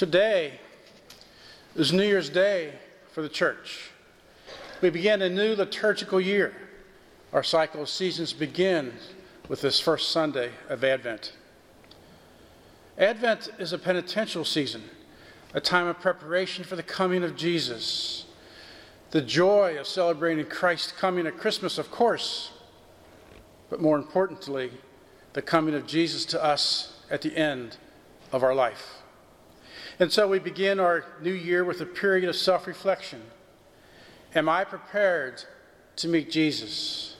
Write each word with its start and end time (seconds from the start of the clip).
Today 0.00 0.52
is 1.76 1.92
New 1.92 2.04
Year's 2.04 2.30
Day 2.30 2.72
for 3.12 3.20
the 3.20 3.28
church. 3.28 3.90
We 4.80 4.88
begin 4.88 5.20
a 5.20 5.28
new 5.28 5.54
liturgical 5.54 6.18
year. 6.18 6.54
Our 7.34 7.42
cycle 7.42 7.82
of 7.82 7.90
seasons 7.90 8.32
begins 8.32 8.94
with 9.46 9.60
this 9.60 9.78
first 9.78 10.08
Sunday 10.10 10.52
of 10.70 10.84
Advent. 10.84 11.34
Advent 12.96 13.50
is 13.58 13.74
a 13.74 13.78
penitential 13.78 14.42
season, 14.42 14.84
a 15.52 15.60
time 15.60 15.86
of 15.86 16.00
preparation 16.00 16.64
for 16.64 16.76
the 16.76 16.82
coming 16.82 17.22
of 17.22 17.36
Jesus. 17.36 18.24
The 19.10 19.20
joy 19.20 19.76
of 19.78 19.86
celebrating 19.86 20.46
Christ's 20.46 20.92
coming 20.92 21.26
at 21.26 21.36
Christmas, 21.36 21.76
of 21.76 21.90
course, 21.90 22.52
but 23.68 23.82
more 23.82 23.98
importantly, 23.98 24.70
the 25.34 25.42
coming 25.42 25.74
of 25.74 25.86
Jesus 25.86 26.24
to 26.24 26.42
us 26.42 27.02
at 27.10 27.20
the 27.20 27.36
end 27.36 27.76
of 28.32 28.42
our 28.42 28.54
life. 28.54 28.99
And 30.00 30.10
so 30.10 30.26
we 30.26 30.38
begin 30.38 30.80
our 30.80 31.04
new 31.20 31.30
year 31.30 31.62
with 31.62 31.82
a 31.82 31.86
period 31.86 32.26
of 32.26 32.34
self 32.34 32.66
reflection. 32.66 33.20
Am 34.34 34.48
I 34.48 34.64
prepared 34.64 35.44
to 35.96 36.08
meet 36.08 36.30
Jesus? 36.30 37.18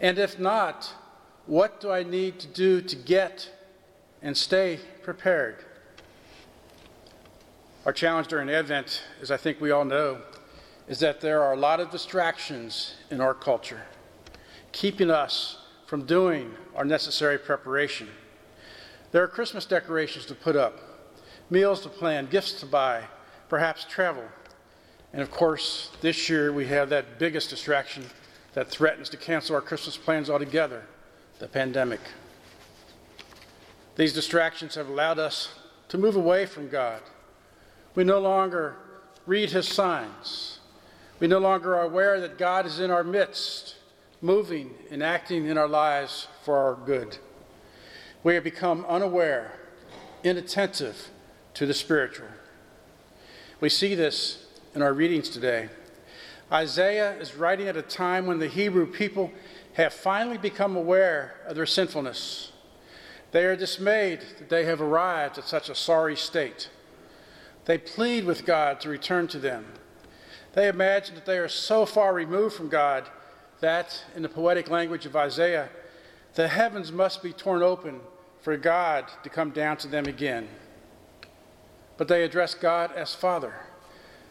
And 0.00 0.18
if 0.18 0.38
not, 0.38 0.94
what 1.44 1.78
do 1.78 1.90
I 1.90 2.02
need 2.02 2.38
to 2.40 2.46
do 2.46 2.80
to 2.80 2.96
get 2.96 3.50
and 4.22 4.34
stay 4.34 4.80
prepared? 5.02 5.62
Our 7.84 7.92
challenge 7.92 8.28
during 8.28 8.48
Advent, 8.48 9.02
as 9.20 9.30
I 9.30 9.36
think 9.36 9.60
we 9.60 9.70
all 9.70 9.84
know, 9.84 10.22
is 10.88 11.00
that 11.00 11.20
there 11.20 11.42
are 11.42 11.52
a 11.52 11.56
lot 11.56 11.80
of 11.80 11.90
distractions 11.90 12.94
in 13.10 13.20
our 13.20 13.34
culture, 13.34 13.82
keeping 14.72 15.10
us 15.10 15.58
from 15.86 16.06
doing 16.06 16.54
our 16.74 16.84
necessary 16.84 17.36
preparation. 17.36 18.08
There 19.12 19.22
are 19.22 19.28
Christmas 19.28 19.66
decorations 19.66 20.24
to 20.26 20.34
put 20.34 20.56
up, 20.56 20.89
meals 21.50 21.80
to 21.82 21.88
plan, 21.88 22.26
gifts 22.30 22.52
to 22.60 22.66
buy, 22.66 23.04
perhaps 23.48 23.84
travel. 23.84 24.24
And 25.12 25.20
of 25.20 25.30
course, 25.30 25.90
this 26.00 26.28
year 26.28 26.52
we 26.52 26.66
have 26.66 26.88
that 26.90 27.18
biggest 27.18 27.50
distraction 27.50 28.04
that 28.54 28.68
threatens 28.68 29.08
to 29.10 29.16
cancel 29.16 29.54
our 29.56 29.60
Christmas 29.60 29.96
plans 29.96 30.30
altogether 30.30 30.84
the 31.38 31.48
pandemic. 31.48 32.00
These 33.96 34.12
distractions 34.12 34.74
have 34.76 34.88
allowed 34.88 35.18
us 35.18 35.54
to 35.88 35.98
move 35.98 36.16
away 36.16 36.46
from 36.46 36.68
God. 36.68 37.02
We 37.94 38.04
no 38.04 38.20
longer 38.20 38.76
read 39.26 39.50
His 39.50 39.66
signs. 39.66 40.60
We 41.18 41.26
no 41.26 41.38
longer 41.38 41.76
are 41.76 41.84
aware 41.84 42.20
that 42.20 42.38
God 42.38 42.66
is 42.66 42.80
in 42.80 42.90
our 42.90 43.04
midst, 43.04 43.76
moving 44.22 44.70
and 44.90 45.02
acting 45.02 45.46
in 45.46 45.58
our 45.58 45.68
lives 45.68 46.28
for 46.44 46.56
our 46.56 46.74
good. 46.74 47.18
We 48.22 48.34
have 48.34 48.44
become 48.44 48.84
unaware, 48.86 49.52
inattentive, 50.22 51.10
to 51.54 51.66
the 51.66 51.74
spiritual. 51.74 52.28
We 53.60 53.68
see 53.68 53.94
this 53.94 54.46
in 54.74 54.82
our 54.82 54.94
readings 54.94 55.28
today. 55.28 55.68
Isaiah 56.52 57.16
is 57.18 57.36
writing 57.36 57.68
at 57.68 57.76
a 57.76 57.82
time 57.82 58.26
when 58.26 58.38
the 58.38 58.48
Hebrew 58.48 58.86
people 58.86 59.30
have 59.74 59.92
finally 59.92 60.38
become 60.38 60.76
aware 60.76 61.34
of 61.46 61.56
their 61.56 61.66
sinfulness. 61.66 62.52
They 63.32 63.44
are 63.44 63.56
dismayed 63.56 64.20
that 64.38 64.48
they 64.48 64.64
have 64.64 64.80
arrived 64.80 65.38
at 65.38 65.44
such 65.44 65.68
a 65.68 65.74
sorry 65.74 66.16
state. 66.16 66.68
They 67.66 67.78
plead 67.78 68.24
with 68.24 68.44
God 68.44 68.80
to 68.80 68.88
return 68.88 69.28
to 69.28 69.38
them. 69.38 69.66
They 70.54 70.66
imagine 70.66 71.14
that 71.14 71.26
they 71.26 71.38
are 71.38 71.48
so 71.48 71.86
far 71.86 72.12
removed 72.12 72.56
from 72.56 72.68
God 72.68 73.08
that, 73.60 74.04
in 74.16 74.22
the 74.22 74.28
poetic 74.28 74.68
language 74.68 75.06
of 75.06 75.14
Isaiah, 75.14 75.68
the 76.34 76.48
heavens 76.48 76.90
must 76.90 77.22
be 77.22 77.32
torn 77.32 77.62
open 77.62 78.00
for 78.40 78.56
God 78.56 79.04
to 79.22 79.28
come 79.28 79.50
down 79.50 79.76
to 79.78 79.88
them 79.88 80.06
again 80.06 80.48
but 82.00 82.08
they 82.08 82.24
address 82.24 82.54
God 82.54 82.92
as 82.96 83.14
Father. 83.14 83.52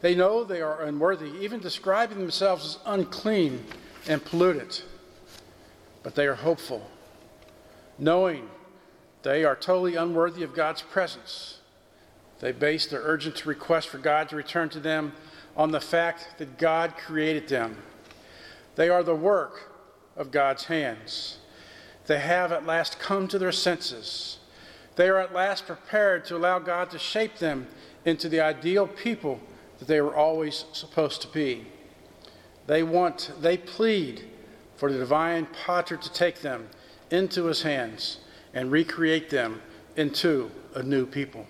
They 0.00 0.16
know 0.16 0.42
they 0.42 0.60
are 0.60 0.82
unworthy, 0.82 1.30
even 1.44 1.60
describing 1.60 2.18
themselves 2.18 2.64
as 2.64 2.78
unclean 2.84 3.64
and 4.08 4.24
polluted. 4.24 4.80
But 6.02 6.16
they 6.16 6.26
are 6.26 6.34
hopeful, 6.34 6.90
knowing 8.00 8.48
they 9.22 9.44
are 9.44 9.54
totally 9.54 9.94
unworthy 9.94 10.42
of 10.42 10.56
God's 10.56 10.82
presence. 10.82 11.60
They 12.40 12.50
base 12.50 12.86
their 12.86 13.02
urgent 13.04 13.46
request 13.46 13.90
for 13.90 13.98
God 13.98 14.28
to 14.30 14.36
return 14.36 14.68
to 14.70 14.80
them 14.80 15.12
on 15.56 15.70
the 15.70 15.80
fact 15.80 16.38
that 16.38 16.58
God 16.58 16.96
created 16.96 17.46
them. 17.46 17.76
They 18.74 18.88
are 18.88 19.04
the 19.04 19.14
work 19.14 19.72
of 20.16 20.32
God's 20.32 20.64
hands. 20.64 21.38
They 22.08 22.18
have 22.18 22.50
at 22.50 22.66
last 22.66 22.98
come 22.98 23.28
to 23.28 23.38
their 23.38 23.52
senses 23.52 24.40
they 24.96 25.08
are 25.08 25.18
at 25.18 25.32
last 25.32 25.66
prepared 25.66 26.24
to 26.26 26.36
allow 26.36 26.58
God 26.58 26.90
to 26.90 26.98
shape 26.98 27.38
them 27.38 27.66
into 28.04 28.28
the 28.28 28.40
ideal 28.40 28.86
people 28.86 29.40
that 29.78 29.88
they 29.88 30.00
were 30.00 30.14
always 30.14 30.64
supposed 30.72 31.22
to 31.22 31.28
be. 31.28 31.66
They 32.66 32.82
want, 32.82 33.32
they 33.40 33.56
plead 33.56 34.24
for 34.76 34.92
the 34.92 34.98
divine 34.98 35.46
potter 35.64 35.96
to 35.96 36.12
take 36.12 36.40
them 36.40 36.68
into 37.10 37.44
his 37.46 37.62
hands 37.62 38.18
and 38.54 38.70
recreate 38.70 39.30
them 39.30 39.60
into 39.96 40.50
a 40.74 40.82
new 40.82 41.06
people. 41.06 41.46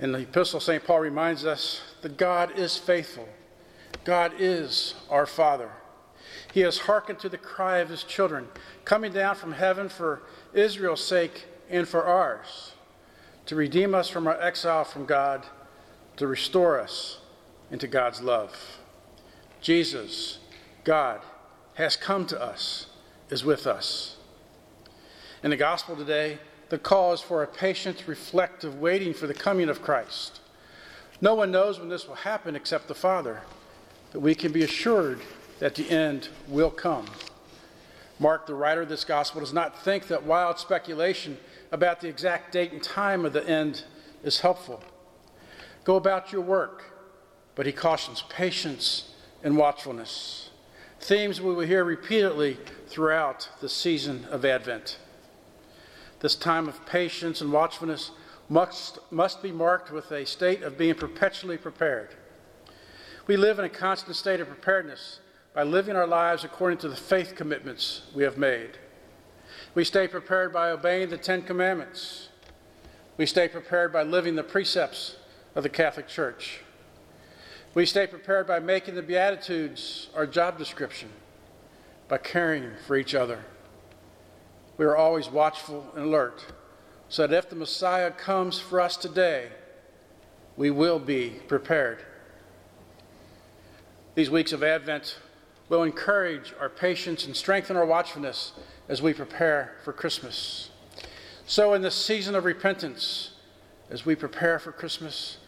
In 0.00 0.12
the 0.12 0.20
epistle, 0.20 0.60
St. 0.60 0.82
Paul 0.82 1.00
reminds 1.00 1.44
us 1.44 1.82
that 2.02 2.16
God 2.16 2.58
is 2.58 2.76
faithful. 2.76 3.28
God 4.04 4.32
is 4.38 4.94
our 5.10 5.26
Father. 5.26 5.70
He 6.52 6.60
has 6.60 6.78
hearkened 6.78 7.18
to 7.20 7.28
the 7.28 7.38
cry 7.38 7.78
of 7.78 7.88
his 7.88 8.02
children, 8.02 8.48
coming 8.84 9.12
down 9.12 9.36
from 9.36 9.52
heaven 9.52 9.88
for 9.88 10.22
Israel's 10.52 11.04
sake 11.04 11.46
and 11.68 11.86
for 11.88 12.04
ours, 12.04 12.72
to 13.46 13.54
redeem 13.54 13.94
us 13.94 14.08
from 14.08 14.26
our 14.26 14.40
exile 14.40 14.84
from 14.84 15.06
God, 15.06 15.46
to 16.16 16.26
restore 16.26 16.80
us 16.80 17.18
into 17.70 17.86
God's 17.86 18.20
love. 18.20 18.78
Jesus, 19.60 20.38
God, 20.82 21.20
has 21.74 21.94
come 21.94 22.26
to 22.26 22.40
us, 22.40 22.86
is 23.30 23.44
with 23.44 23.66
us. 23.66 24.16
In 25.42 25.50
the 25.50 25.56
gospel 25.56 25.94
today, 25.94 26.38
the 26.68 26.78
call 26.78 27.12
is 27.12 27.20
for 27.20 27.42
a 27.42 27.46
patient, 27.46 28.04
reflective 28.06 28.80
waiting 28.80 29.14
for 29.14 29.26
the 29.26 29.34
coming 29.34 29.68
of 29.68 29.82
Christ. 29.82 30.40
No 31.20 31.34
one 31.34 31.50
knows 31.50 31.78
when 31.78 31.88
this 31.88 32.08
will 32.08 32.16
happen 32.16 32.56
except 32.56 32.88
the 32.88 32.94
Father, 32.94 33.42
but 34.12 34.20
we 34.20 34.34
can 34.34 34.52
be 34.52 34.62
assured 34.62 35.20
that 35.60 35.74
the 35.76 35.88
end 35.88 36.28
will 36.48 36.70
come. 36.70 37.06
Mark, 38.18 38.46
the 38.46 38.54
writer 38.54 38.82
of 38.82 38.88
this 38.88 39.04
gospel, 39.04 39.40
does 39.40 39.52
not 39.52 39.82
think 39.82 40.08
that 40.08 40.24
wild 40.24 40.58
speculation 40.58 41.38
about 41.70 42.00
the 42.00 42.08
exact 42.08 42.52
date 42.52 42.72
and 42.72 42.82
time 42.82 43.24
of 43.24 43.32
the 43.32 43.46
end 43.48 43.84
is 44.24 44.40
helpful. 44.40 44.82
Go 45.84 45.96
about 45.96 46.32
your 46.32 46.40
work, 46.40 46.84
but 47.54 47.66
he 47.66 47.72
cautions 47.72 48.24
patience 48.28 49.14
and 49.42 49.56
watchfulness. 49.56 50.50
Themes 50.98 51.40
we 51.40 51.54
will 51.54 51.66
hear 51.66 51.84
repeatedly 51.84 52.58
throughout 52.88 53.48
the 53.60 53.68
season 53.68 54.26
of 54.30 54.44
Advent. 54.44 54.98
This 56.20 56.34
time 56.34 56.68
of 56.68 56.84
patience 56.84 57.40
and 57.40 57.52
watchfulness 57.52 58.10
must, 58.48 58.98
must 59.10 59.42
be 59.42 59.52
marked 59.52 59.90
with 59.90 60.10
a 60.10 60.26
state 60.26 60.62
of 60.62 60.76
being 60.76 60.94
perpetually 60.94 61.56
prepared. 61.56 62.10
We 63.26 63.36
live 63.36 63.58
in 63.58 63.64
a 63.64 63.70
constant 63.70 64.16
state 64.16 64.40
of 64.40 64.48
preparedness 64.48 65.20
by 65.54 65.62
living 65.62 65.96
our 65.96 66.06
lives 66.06 66.44
according 66.44 66.78
to 66.78 66.88
the 66.88 66.96
faith 66.96 67.34
commitments 67.34 68.02
we 68.14 68.22
have 68.22 68.38
made. 68.38 68.78
We 69.74 69.84
stay 69.84 70.06
prepared 70.06 70.52
by 70.52 70.70
obeying 70.70 71.10
the 71.10 71.18
Ten 71.18 71.42
Commandments. 71.42 72.28
We 73.16 73.26
stay 73.26 73.48
prepared 73.48 73.92
by 73.92 74.02
living 74.02 74.36
the 74.36 74.42
precepts 74.42 75.16
of 75.54 75.62
the 75.62 75.68
Catholic 75.68 76.08
Church. 76.08 76.60
We 77.74 77.86
stay 77.86 78.06
prepared 78.06 78.46
by 78.46 78.58
making 78.60 78.94
the 78.94 79.02
Beatitudes 79.02 80.08
our 80.14 80.26
job 80.26 80.58
description, 80.58 81.08
by 82.08 82.18
caring 82.18 82.72
for 82.86 82.96
each 82.96 83.14
other. 83.14 83.44
We 84.76 84.84
are 84.86 84.96
always 84.96 85.28
watchful 85.28 85.90
and 85.94 86.06
alert 86.06 86.44
so 87.08 87.26
that 87.26 87.36
if 87.36 87.50
the 87.50 87.56
Messiah 87.56 88.10
comes 88.12 88.58
for 88.58 88.80
us 88.80 88.96
today, 88.96 89.48
we 90.56 90.70
will 90.70 90.98
be 90.98 91.40
prepared. 91.48 91.98
These 94.14 94.30
weeks 94.30 94.52
of 94.52 94.62
Advent 94.62 95.18
will 95.70 95.84
encourage 95.84 96.52
our 96.60 96.68
patience 96.68 97.24
and 97.24 97.34
strengthen 97.34 97.76
our 97.76 97.86
watchfulness 97.86 98.52
as 98.88 99.00
we 99.00 99.14
prepare 99.14 99.76
for 99.84 99.92
Christmas. 99.92 100.68
So, 101.46 101.72
in 101.74 101.80
this 101.80 101.94
season 101.94 102.34
of 102.34 102.44
repentance, 102.44 103.30
as 103.88 104.04
we 104.04 104.16
prepare 104.16 104.58
for 104.58 104.72
Christmas, 104.72 105.38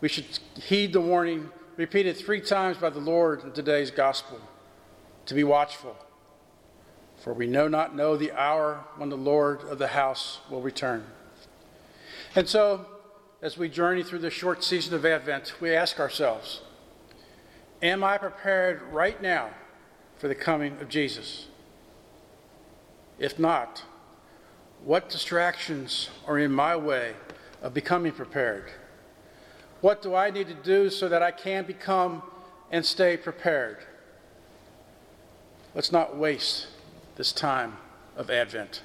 we 0.00 0.08
should 0.08 0.24
heed 0.54 0.92
the 0.92 1.00
warning 1.00 1.50
repeated 1.76 2.16
three 2.16 2.40
times 2.40 2.76
by 2.78 2.90
the 2.90 3.00
Lord 3.00 3.42
in 3.42 3.52
today's 3.52 3.90
gospel 3.90 4.40
to 5.26 5.34
be 5.34 5.44
watchful. 5.44 5.96
For 7.22 7.32
we 7.32 7.46
know 7.46 7.68
not 7.68 7.94
know 7.94 8.16
the 8.16 8.32
hour 8.32 8.84
when 8.96 9.08
the 9.08 9.16
Lord 9.16 9.62
of 9.64 9.78
the 9.78 9.88
house 9.88 10.40
will 10.48 10.62
return. 10.62 11.04
And 12.36 12.48
so, 12.48 12.86
as 13.40 13.58
we 13.58 13.68
journey 13.68 14.04
through 14.04 14.20
this 14.20 14.32
short 14.32 14.62
season 14.62 14.94
of 14.94 15.04
Advent, 15.04 15.54
we 15.60 15.74
ask 15.74 15.98
ourselves 15.98 16.62
Am 17.82 18.04
I 18.04 18.16
prepared 18.16 18.80
right 18.92 19.20
now 19.20 19.50
for 20.22 20.28
the 20.28 20.34
coming 20.36 20.78
of 20.80 20.88
Jesus? 20.88 21.48
If 23.18 23.40
not, 23.40 23.82
what 24.84 25.08
distractions 25.08 26.10
are 26.28 26.38
in 26.38 26.52
my 26.52 26.76
way 26.76 27.14
of 27.60 27.74
becoming 27.74 28.12
prepared. 28.12 28.70
What 29.80 30.00
do 30.00 30.14
I 30.14 30.30
need 30.30 30.46
to 30.46 30.54
do 30.54 30.90
so 30.90 31.08
that 31.08 31.24
I 31.24 31.32
can 31.32 31.64
become 31.64 32.22
and 32.70 32.86
stay 32.86 33.16
prepared? 33.16 33.78
Let's 35.74 35.90
not 35.90 36.16
waste 36.16 36.68
this 37.16 37.32
time 37.32 37.78
of 38.16 38.30
Advent. 38.30 38.80